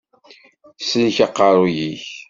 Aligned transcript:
Sellek 0.89 1.17
aqeṛṛuy-ik! 1.25 2.05